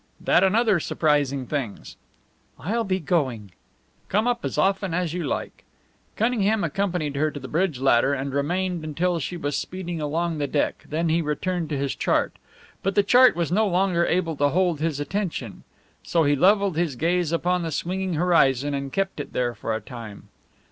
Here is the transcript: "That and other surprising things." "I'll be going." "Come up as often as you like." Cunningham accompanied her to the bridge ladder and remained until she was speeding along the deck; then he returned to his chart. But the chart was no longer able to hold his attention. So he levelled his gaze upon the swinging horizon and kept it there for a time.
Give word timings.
"That 0.19 0.43
and 0.43 0.55
other 0.55 0.79
surprising 0.79 1.45
things." 1.45 1.95
"I'll 2.59 2.83
be 2.83 2.99
going." 2.99 3.51
"Come 4.09 4.25
up 4.27 4.43
as 4.43 4.57
often 4.57 4.95
as 4.95 5.13
you 5.13 5.23
like." 5.23 5.63
Cunningham 6.15 6.63
accompanied 6.63 7.15
her 7.15 7.29
to 7.29 7.39
the 7.39 7.47
bridge 7.47 7.79
ladder 7.79 8.11
and 8.11 8.33
remained 8.33 8.83
until 8.83 9.19
she 9.19 9.37
was 9.37 9.55
speeding 9.55 10.01
along 10.01 10.39
the 10.39 10.47
deck; 10.47 10.85
then 10.89 11.09
he 11.09 11.21
returned 11.21 11.69
to 11.69 11.77
his 11.77 11.93
chart. 11.93 12.35
But 12.81 12.95
the 12.95 13.03
chart 13.03 13.35
was 13.35 13.51
no 13.51 13.67
longer 13.67 14.03
able 14.07 14.35
to 14.37 14.49
hold 14.49 14.79
his 14.79 14.99
attention. 14.99 15.65
So 16.01 16.23
he 16.23 16.35
levelled 16.35 16.77
his 16.77 16.95
gaze 16.95 17.31
upon 17.31 17.61
the 17.61 17.69
swinging 17.71 18.15
horizon 18.15 18.73
and 18.73 18.91
kept 18.91 19.19
it 19.19 19.33
there 19.33 19.53
for 19.53 19.75
a 19.75 19.81
time. 19.81 20.29